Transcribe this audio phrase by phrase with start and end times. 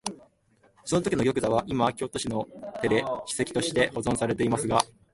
[0.83, 2.45] そのときの玉座は、いま京都市の
[2.81, 4.81] 手で史跡として保存されていますが、